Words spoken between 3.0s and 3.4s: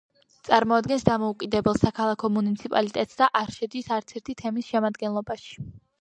და